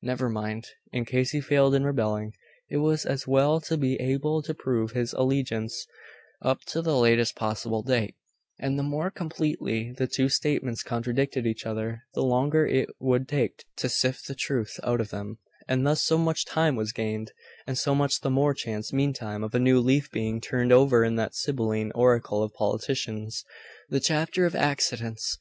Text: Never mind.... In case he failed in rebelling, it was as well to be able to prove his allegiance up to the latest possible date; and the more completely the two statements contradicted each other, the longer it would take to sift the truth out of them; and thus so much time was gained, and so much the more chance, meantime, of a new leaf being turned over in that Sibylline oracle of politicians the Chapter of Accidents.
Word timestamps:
Never 0.00 0.28
mind.... 0.28 0.68
In 0.92 1.04
case 1.04 1.32
he 1.32 1.40
failed 1.40 1.74
in 1.74 1.82
rebelling, 1.82 2.34
it 2.70 2.76
was 2.76 3.04
as 3.04 3.26
well 3.26 3.60
to 3.62 3.76
be 3.76 4.00
able 4.00 4.40
to 4.40 4.54
prove 4.54 4.92
his 4.92 5.12
allegiance 5.14 5.88
up 6.40 6.60
to 6.66 6.82
the 6.82 6.96
latest 6.96 7.34
possible 7.34 7.82
date; 7.82 8.14
and 8.60 8.78
the 8.78 8.84
more 8.84 9.10
completely 9.10 9.90
the 9.90 10.06
two 10.06 10.28
statements 10.28 10.84
contradicted 10.84 11.48
each 11.48 11.66
other, 11.66 12.02
the 12.14 12.22
longer 12.22 12.64
it 12.64 12.90
would 13.00 13.26
take 13.26 13.64
to 13.78 13.88
sift 13.88 14.28
the 14.28 14.36
truth 14.36 14.78
out 14.84 15.00
of 15.00 15.10
them; 15.10 15.38
and 15.66 15.84
thus 15.84 16.00
so 16.00 16.16
much 16.16 16.44
time 16.46 16.76
was 16.76 16.92
gained, 16.92 17.32
and 17.66 17.76
so 17.76 17.92
much 17.92 18.20
the 18.20 18.30
more 18.30 18.54
chance, 18.54 18.92
meantime, 18.92 19.42
of 19.42 19.52
a 19.52 19.58
new 19.58 19.80
leaf 19.80 20.12
being 20.12 20.40
turned 20.40 20.70
over 20.70 21.02
in 21.02 21.16
that 21.16 21.34
Sibylline 21.34 21.90
oracle 21.96 22.40
of 22.44 22.54
politicians 22.54 23.44
the 23.88 23.98
Chapter 23.98 24.46
of 24.46 24.54
Accidents. 24.54 25.38